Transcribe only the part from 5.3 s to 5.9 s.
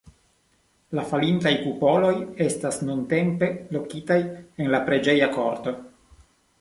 korto.